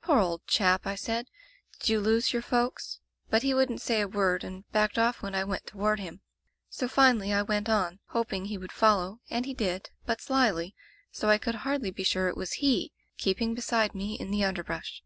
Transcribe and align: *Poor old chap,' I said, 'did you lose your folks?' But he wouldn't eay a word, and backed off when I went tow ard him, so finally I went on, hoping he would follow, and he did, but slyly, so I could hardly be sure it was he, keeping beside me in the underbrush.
*Poor 0.00 0.20
old 0.20 0.46
chap,' 0.46 0.86
I 0.86 0.94
said, 0.94 1.26
'did 1.80 1.88
you 1.88 1.98
lose 2.00 2.32
your 2.32 2.40
folks?' 2.40 3.00
But 3.30 3.42
he 3.42 3.52
wouldn't 3.52 3.80
eay 3.80 4.00
a 4.04 4.04
word, 4.06 4.44
and 4.44 4.62
backed 4.70 4.96
off 4.96 5.22
when 5.22 5.34
I 5.34 5.42
went 5.42 5.66
tow 5.66 5.80
ard 5.82 5.98
him, 5.98 6.20
so 6.68 6.86
finally 6.86 7.32
I 7.32 7.42
went 7.42 7.68
on, 7.68 7.98
hoping 8.10 8.44
he 8.44 8.56
would 8.58 8.70
follow, 8.70 9.18
and 9.28 9.44
he 9.44 9.54
did, 9.54 9.90
but 10.06 10.20
slyly, 10.20 10.76
so 11.10 11.28
I 11.30 11.38
could 11.38 11.56
hardly 11.66 11.90
be 11.90 12.04
sure 12.04 12.28
it 12.28 12.36
was 12.36 12.52
he, 12.62 12.92
keeping 13.18 13.56
beside 13.56 13.92
me 13.92 14.14
in 14.20 14.30
the 14.30 14.44
underbrush. 14.44 15.02